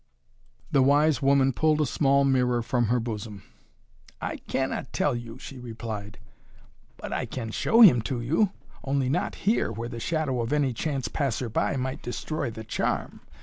[0.71, 3.43] The wise woman pulled a small mirror from her bosom.
[4.19, 6.17] "I cannot tell you," she replied.
[6.97, 8.49] "But I can show him to you.
[8.83, 13.21] Only not here, where the shadow of any chance passer by might destroy the charm.